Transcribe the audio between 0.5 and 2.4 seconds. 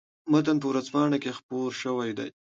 په ورځپاڼه کې خپور شوی دی.